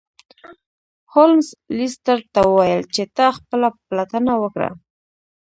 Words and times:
هولمز 1.13 1.47
لیسټرډ 1.77 2.23
ته 2.33 2.41
وویل 2.49 2.81
چې 2.95 3.03
ته 3.15 3.25
خپله 3.37 3.67
پلټنه 3.87 4.33
وکړه. 4.41 4.69